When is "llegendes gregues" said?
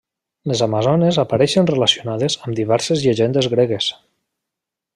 3.05-3.91